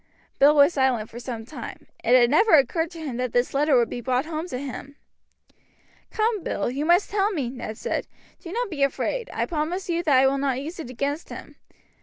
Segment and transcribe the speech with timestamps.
[0.39, 3.77] Bill was silent for some time, It had never occurred to him that this letter
[3.77, 4.95] would be brought home to him.
[6.09, 8.07] "Come, Bill, you must tell me," Ned said.
[8.39, 9.29] "Do not be afraid.
[9.31, 11.55] I promise you that I will not use it against him.